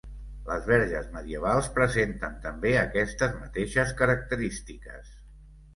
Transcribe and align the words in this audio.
Les 0.45 0.63
verges 0.69 1.11
medievals 1.17 1.69
presenten 1.77 2.41
també 2.49 2.73
aquestes 2.87 3.39
mateixes 3.45 3.95
característiques. 4.05 5.19